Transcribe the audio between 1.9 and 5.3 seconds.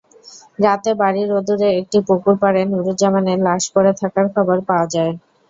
পুকুরপাড়ে নুরুজ্জামানের লাশ পড়ে থাকার খবর পাওয়া যায়।